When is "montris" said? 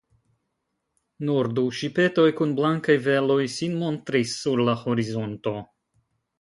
3.85-4.35